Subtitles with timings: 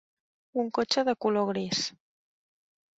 [0.63, 1.85] Un cotxe de color gris.